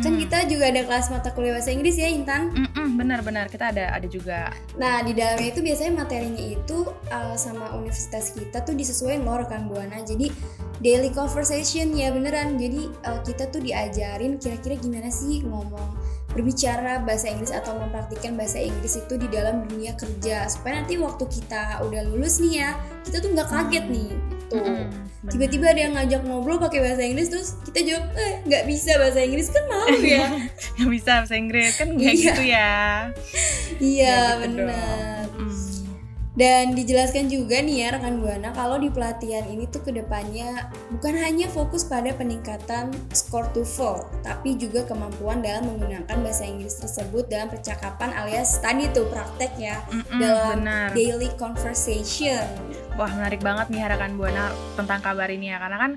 Kan 0.00 0.16
hmm. 0.16 0.24
kita 0.24 0.38
juga 0.48 0.72
ada 0.72 0.88
kelas 0.88 1.12
mata 1.12 1.28
kuliah 1.36 1.52
bahasa 1.60 1.68
Inggris 1.68 2.00
ya 2.00 2.08
Intan. 2.08 2.48
Benar-benar 2.96 3.52
kita 3.52 3.76
ada 3.76 3.92
ada 3.92 4.08
juga. 4.08 4.48
Nah 4.80 5.04
di 5.04 5.12
dalamnya 5.12 5.52
itu 5.52 5.60
biasanya 5.60 5.92
materinya 6.00 6.40
itu 6.40 6.88
uh, 7.12 7.36
sama 7.36 7.76
universitas 7.76 8.32
kita 8.32 8.64
tuh 8.64 8.72
disesuaikan 8.72 9.20
loh 9.28 9.44
rekan 9.44 9.68
buana. 9.68 10.00
Jadi 10.00 10.32
daily 10.80 11.12
conversation 11.12 11.92
ya 11.92 12.08
beneran. 12.08 12.56
Jadi 12.56 12.88
uh, 13.04 13.20
kita 13.20 13.52
tuh 13.52 13.60
diajarin 13.60 14.40
kira-kira 14.40 14.80
gimana 14.80 15.12
sih 15.12 15.44
ngomong 15.44 15.92
berbicara 16.32 17.04
bahasa 17.04 17.28
Inggris 17.28 17.52
atau 17.52 17.76
mempraktikkan 17.76 18.32
bahasa 18.32 18.56
Inggris 18.56 18.96
itu 18.96 19.14
di 19.20 19.28
dalam 19.28 19.68
dunia 19.68 19.92
kerja 19.92 20.48
supaya 20.48 20.80
nanti 20.80 20.96
waktu 20.96 21.28
kita 21.28 21.84
udah 21.84 22.08
lulus 22.08 22.40
nih 22.40 22.64
ya 22.64 22.70
kita 23.04 23.20
tuh 23.20 23.30
nggak 23.36 23.48
kaget 23.52 23.84
nih 23.92 24.10
gitu. 24.52 24.70
Mm-hmm 24.70 25.12
tiba-tiba 25.22 25.70
ada 25.70 25.80
yang 25.86 25.94
ngajak 25.94 26.22
ngobrol 26.26 26.58
pakai 26.58 26.82
bahasa 26.82 27.06
Inggris 27.06 27.30
terus 27.30 27.54
kita 27.62 27.78
jawab 27.86 28.04
eh 28.18 28.32
nggak 28.42 28.64
bisa 28.66 28.98
bahasa 28.98 29.22
Inggris 29.22 29.54
kan 29.54 29.64
malu 29.70 30.00
ya 30.18 30.26
nggak 30.82 30.90
bisa 30.90 31.10
bahasa 31.22 31.34
Inggris 31.38 31.72
kan 31.78 31.88
nggak 31.94 32.14
iya. 32.14 32.22
gitu 32.26 32.42
ya 32.42 32.74
iya 33.78 34.18
gitu 34.34 34.42
benar 34.42 35.22
dan 36.32 36.72
dijelaskan 36.72 37.28
juga 37.28 37.60
nih 37.60 37.84
ya 37.84 37.88
rekan 37.92 38.24
buana 38.24 38.56
kalau 38.56 38.80
di 38.80 38.88
pelatihan 38.88 39.44
ini 39.52 39.68
tuh 39.68 39.84
ke 39.84 39.92
depannya 39.92 40.72
bukan 40.88 41.12
hanya 41.20 41.44
fokus 41.52 41.84
pada 41.84 42.08
peningkatan 42.16 42.88
skor 43.12 43.52
TOEFL, 43.52 44.24
tapi 44.24 44.56
juga 44.56 44.88
kemampuan 44.88 45.44
dalam 45.44 45.68
menggunakan 45.68 46.16
bahasa 46.24 46.48
Inggris 46.48 46.80
tersebut 46.80 47.28
dalam 47.28 47.52
percakapan 47.52 48.16
alias 48.16 48.56
tadi 48.64 48.88
tuh 48.96 49.12
praktek 49.12 49.52
ya 49.60 49.84
mm 49.92 50.02
-mm, 50.08 50.18
dalam 50.24 50.56
benar. 50.64 50.88
daily 50.96 51.28
conversation. 51.36 52.48
Wah 52.92 53.08
menarik 53.08 53.40
banget 53.40 53.72
nih 53.72 53.88
rekan 53.88 54.20
buana 54.20 54.52
tentang 54.76 55.00
kabar 55.00 55.28
ini 55.32 55.48
ya. 55.48 55.56
Karena 55.56 55.78
kan 55.80 55.92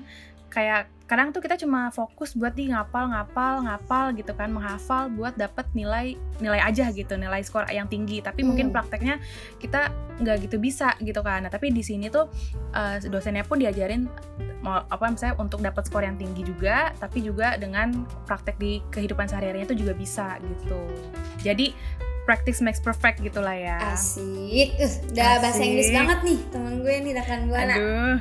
kayak 0.48 0.88
kadang 1.04 1.30
tuh 1.30 1.44
kita 1.44 1.60
cuma 1.60 1.92
fokus 1.92 2.32
buat 2.32 2.56
di 2.56 2.72
ngapal 2.72 3.12
ngapal 3.12 3.62
ngapal 3.62 4.16
gitu 4.16 4.32
kan 4.32 4.48
menghafal 4.48 5.06
buat 5.12 5.36
dapat 5.36 5.68
nilai 5.76 6.16
nilai 6.40 6.58
aja 6.58 6.88
gitu 6.90 7.14
nilai 7.20 7.44
skor 7.44 7.68
yang 7.68 7.84
tinggi. 7.86 8.24
Tapi 8.24 8.40
hmm. 8.40 8.48
mungkin 8.48 8.66
prakteknya 8.72 9.20
kita 9.60 9.92
nggak 10.24 10.48
gitu 10.48 10.56
bisa 10.56 10.96
gitu 11.04 11.20
kan. 11.20 11.44
Nah 11.44 11.52
tapi 11.52 11.68
di 11.68 11.84
sini 11.84 12.08
tuh 12.08 12.32
uh, 12.72 12.96
dosennya 13.12 13.44
pun 13.44 13.60
diajarin 13.60 14.08
mau 14.64 14.82
apa 14.88 15.12
misalnya 15.12 15.36
untuk 15.36 15.60
dapat 15.60 15.84
skor 15.84 16.02
yang 16.02 16.16
tinggi 16.16 16.42
juga 16.42 16.90
tapi 16.96 17.22
juga 17.22 17.60
dengan 17.60 17.92
praktek 18.24 18.56
di 18.56 18.80
kehidupan 18.88 19.28
sehari-harinya 19.28 19.68
itu 19.68 19.84
juga 19.84 19.92
bisa 19.92 20.40
gitu. 20.40 20.80
Jadi 21.44 21.76
practice 22.26 22.58
makes 22.58 22.82
perfect 22.82 23.22
gitu 23.22 23.38
lah 23.38 23.54
ya 23.54 23.78
asik 23.94 24.74
uh, 24.82 24.92
udah 25.14 25.30
asik. 25.30 25.42
bahasa 25.46 25.62
Inggris 25.62 25.90
banget 25.94 26.18
nih 26.26 26.38
temen 26.50 26.74
gue 26.82 26.94
nih 27.06 27.12
rekan 27.14 27.40
gue 27.46 27.58
aduh 27.58 28.18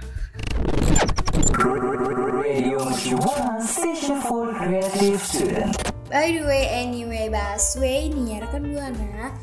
By 6.05 6.37
the 6.37 6.43
way, 6.45 6.69
anyway, 6.69 7.27
Baswe 7.33 8.07
ini 8.07 8.37
ya 8.37 8.45
rekan 8.45 8.69
buana. 8.69 9.33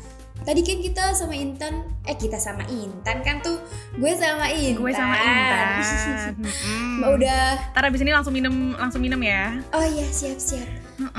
Tadi 0.43 0.59
kan 0.59 0.77
kita 0.83 1.03
sama 1.15 1.35
Intan, 1.35 1.87
eh 2.03 2.15
kita 2.19 2.35
sama 2.35 2.67
Intan 2.67 3.23
kan 3.23 3.39
tuh 3.39 3.59
gue 3.95 4.11
sama 4.15 4.51
Intan. 4.51 4.79
Gue 4.79 4.91
sama 4.91 5.15
Intan. 5.15 5.67
hmm. 6.43 6.99
Udah. 7.15 7.71
Ntar 7.71 7.83
abis 7.87 8.01
ini 8.03 8.11
langsung 8.11 8.35
minum, 8.35 8.75
langsung 8.75 8.99
minum 8.99 9.19
ya. 9.23 9.59
Oh 9.71 9.83
iya 9.83 10.07
siap 10.11 10.39
siap. 10.39 10.67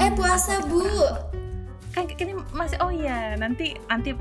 eh 0.01 0.11
puasa 0.17 0.65
bu 0.65 0.85
kan 1.95 2.11
ini 2.11 2.35
masih 2.51 2.77
oh 2.83 2.91
iya 2.91 3.39
nanti 3.39 3.79
nanti 3.87 4.13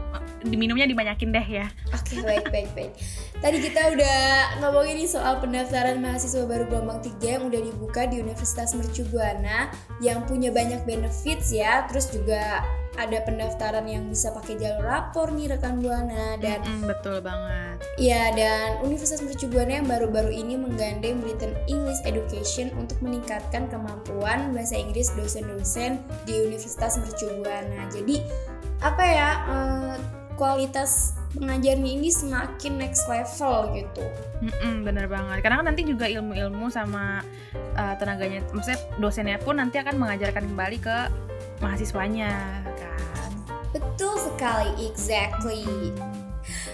diminumnya 0.45 0.85
dibanyakin 0.85 1.33
deh 1.33 1.47
ya. 1.47 1.67
Oke 1.89 2.15
okay, 2.15 2.19
baik 2.21 2.45
baik 2.53 2.69
baik. 2.77 2.93
Tadi 3.41 3.57
kita 3.59 3.81
udah 3.97 4.19
ngomongin 4.61 5.01
nih 5.01 5.09
soal 5.09 5.41
pendaftaran 5.41 5.97
mahasiswa 5.97 6.45
baru 6.45 6.69
gelombang 6.69 7.01
3 7.01 7.17
yang 7.19 7.43
udah 7.49 7.61
dibuka 7.65 8.05
di 8.05 8.21
Universitas 8.21 8.77
Mercu 8.77 9.03
Buana 9.09 9.73
yang 9.99 10.21
punya 10.29 10.53
banyak 10.53 10.85
benefits 10.85 11.49
ya 11.49 11.89
terus 11.89 12.13
juga 12.13 12.61
ada 12.93 13.25
pendaftaran 13.25 13.89
yang 13.89 14.05
bisa 14.05 14.29
pakai 14.29 14.57
jalur 14.61 14.85
rapor 14.85 15.33
nih 15.33 15.49
rekan 15.49 15.81
buana 15.81 16.37
dan 16.37 16.61
mm 16.61 16.69
-hmm, 16.69 16.85
betul 16.85 17.17
banget. 17.25 17.77
Iya 17.97 18.33
dan 18.37 18.69
Universitas 18.85 19.21
Mercu 19.25 19.49
Buana 19.49 19.81
yang 19.81 19.89
baru-baru 19.89 20.29
ini 20.29 20.57
menggandeng 20.57 21.21
Britain 21.21 21.53
English 21.65 22.01
Education 22.05 22.69
untuk 22.77 22.97
meningkatkan 23.01 23.69
kemampuan 23.69 24.53
bahasa 24.53 24.77
Inggris 24.77 25.13
dosen-dosen 25.17 26.01
di 26.25 26.33
Universitas 26.45 27.01
Mercu 27.01 27.29
Buana. 27.41 27.89
Jadi 27.89 28.21
apa 28.83 29.03
ya 29.03 29.29
uh, 29.47 29.95
kualitas 30.35 31.17
pengajarnya 31.33 31.91
ini 31.97 32.09
semakin 32.13 32.77
next 32.77 33.09
level 33.09 33.73
gitu. 33.73 34.05
Mm-mm, 34.41 34.85
bener 34.85 35.09
banget. 35.09 35.41
Karena 35.41 35.61
kan 35.61 35.65
nanti 35.73 35.81
juga 35.85 36.05
ilmu-ilmu 36.05 36.69
sama 36.69 37.25
uh, 37.77 37.95
tenaganya, 37.97 38.45
maksudnya 38.53 38.79
dosennya 39.01 39.37
pun 39.41 39.57
nanti 39.57 39.81
akan 39.81 39.97
mengajarkan 39.97 40.45
kembali 40.53 40.77
ke 40.77 40.97
mahasiswanya, 41.63 42.31
kan? 42.75 43.31
Betul 43.71 44.19
sekali, 44.19 44.91
exactly. 44.91 45.63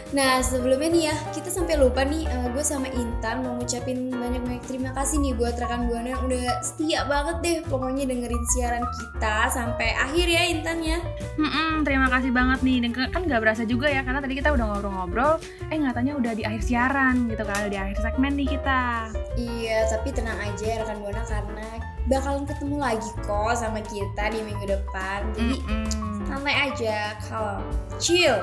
Nah 0.10 0.42
sebelumnya 0.42 0.90
nih 0.90 1.04
ya 1.14 1.16
kita 1.32 1.54
sampai 1.54 1.78
lupa 1.78 2.02
nih 2.02 2.26
uh, 2.26 2.50
gue 2.50 2.66
sama 2.66 2.90
Intan 2.90 3.46
mau 3.46 3.54
ngucapin 3.62 4.10
banyak-banyak 4.10 4.66
terima 4.66 4.90
kasih 4.98 5.22
nih 5.22 5.38
buat 5.38 5.54
rekan 5.54 5.86
buana 5.86 6.18
yang 6.18 6.22
udah 6.26 6.66
setia 6.66 7.06
banget 7.06 7.38
deh 7.46 7.58
pokoknya 7.70 8.10
dengerin 8.10 8.46
siaran 8.50 8.84
kita 8.98 9.36
sampai 9.54 9.94
akhir 9.94 10.26
ya 10.26 10.44
Intan 10.50 10.80
ya. 10.82 10.98
Hmm, 11.38 11.86
terima 11.88 12.12
kasih 12.12 12.34
banget 12.34 12.60
nih. 12.66 12.78
Dan 12.84 12.92
kan 12.92 13.22
nggak 13.22 13.42
berasa 13.42 13.64
juga 13.64 13.88
ya 13.88 14.02
karena 14.02 14.20
tadi 14.20 14.34
kita 14.36 14.50
udah 14.52 14.66
ngobrol-ngobrol, 14.76 15.40
eh 15.70 15.78
ngatanya 15.78 16.18
udah 16.18 16.34
di 16.36 16.44
akhir 16.44 16.62
siaran 16.66 17.30
gitu 17.30 17.44
kan, 17.46 17.70
di 17.70 17.78
akhir 17.78 17.98
segmen 18.02 18.34
nih 18.36 18.50
kita. 18.58 19.14
Iya 19.40 19.88
tapi 19.88 20.10
tenang 20.12 20.40
aja 20.42 20.64
ya 20.66 20.76
rekan 20.84 21.00
buana 21.00 21.24
karena 21.24 21.68
bakalan 22.10 22.44
ketemu 22.50 22.76
lagi 22.82 23.10
kok 23.22 23.54
sama 23.56 23.80
kita 23.86 24.24
di 24.34 24.40
minggu 24.42 24.66
depan. 24.66 25.30
Jadi 25.38 25.56
Mm-mm. 25.64 26.26
santai 26.26 26.56
aja, 26.74 27.16
calm, 27.24 27.62
chill. 28.02 28.36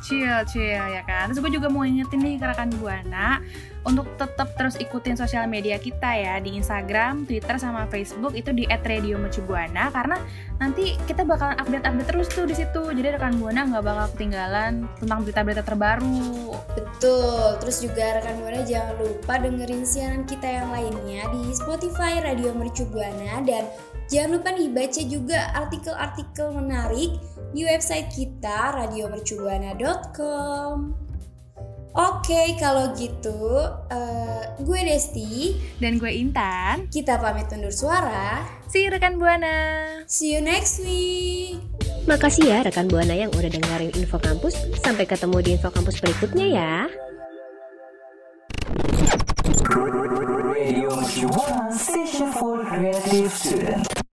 Chill 0.00 0.40
chill 0.48 0.80
ya 0.88 1.02
kan? 1.04 1.28
Terus 1.28 1.42
gue 1.44 1.52
juga 1.60 1.68
mau 1.68 1.84
ingetin 1.84 2.22
nih 2.22 2.40
ke 2.40 2.46
rekan 2.48 2.70
buana 2.80 3.42
untuk 3.82 4.06
tetap 4.14 4.54
terus 4.54 4.78
ikutin 4.78 5.18
sosial 5.18 5.50
media 5.50 5.74
kita 5.74 6.14
ya 6.14 6.38
di 6.38 6.54
Instagram, 6.54 7.26
Twitter 7.26 7.58
sama 7.58 7.90
Facebook 7.90 8.30
itu 8.38 8.54
di 8.54 8.62
@radiomercubuana 8.70 9.90
karena 9.90 10.22
nanti 10.62 10.94
kita 11.10 11.26
bakalan 11.26 11.58
update-update 11.58 12.06
terus 12.06 12.30
tuh 12.30 12.46
di 12.46 12.54
situ. 12.54 12.94
Jadi 12.94 13.18
rekan 13.18 13.42
buana 13.42 13.66
nggak 13.66 13.82
bakal 13.82 14.06
ketinggalan 14.14 14.86
tentang 15.02 15.26
berita-berita 15.26 15.66
terbaru. 15.66 16.54
Betul, 16.78 17.58
terus 17.58 17.82
juga 17.82 18.22
rekan 18.22 18.38
Buana 18.38 18.62
jangan 18.62 18.94
lupa 19.02 19.42
dengerin 19.42 19.82
siaran 19.82 20.22
kita 20.22 20.46
yang 20.46 20.70
lainnya 20.70 21.26
di 21.34 21.50
Spotify 21.50 22.22
Radio 22.22 22.54
Mercu 22.54 22.86
Buana 22.86 23.42
dan 23.42 23.66
jangan 24.06 24.38
lupa 24.38 24.54
nih 24.54 24.70
baca 24.70 25.02
juga 25.02 25.50
artikel-artikel 25.58 26.54
menarik 26.54 27.18
di 27.50 27.66
website 27.66 28.14
kita 28.14 28.78
radiomercubuana.com. 28.78 31.01
Oke, 31.92 32.56
kalau 32.56 32.96
gitu 32.96 33.60
eh, 33.92 34.42
gue 34.64 34.80
Desti, 34.80 35.60
Dan 35.76 36.00
gue 36.00 36.08
Intan, 36.08 36.88
kita 36.88 37.20
pamit 37.20 37.52
undur 37.52 37.68
suara. 37.68 38.40
si 38.64 38.88
rekan 38.88 39.20
buana. 39.20 39.84
See 40.08 40.32
you 40.32 40.40
next 40.40 40.80
week. 40.80 41.60
Makasih 42.02 42.48
ya 42.48 42.58
rekan 42.66 42.90
Buana 42.90 43.14
yang 43.14 43.30
udah 43.30 43.46
dengerin 43.46 43.94
Info 43.94 44.18
Kampus. 44.18 44.58
Sampai 44.82 45.06
ketemu 45.06 45.38
di 45.38 45.50
Info 45.54 45.70
Kampus 45.70 46.00
berikutnya 46.02 46.46
ya. 46.50 46.74
Radio 50.50 50.90
station 51.70 52.32
for 52.34 52.64
creative. 52.66 54.01